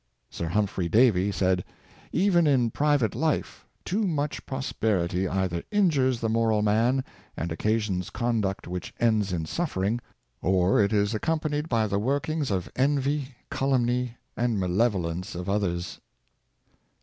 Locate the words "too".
3.85-4.07